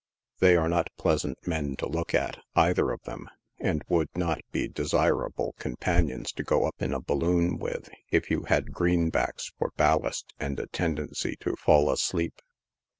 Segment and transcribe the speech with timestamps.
[0.39, 4.41] They are not pleas ant men to look at, either of them, and would not
[4.51, 9.51] be desirable com panions to go up in a balloon with, if you had greenbacks
[9.59, 12.41] for bal last and a tendency to fall asleep.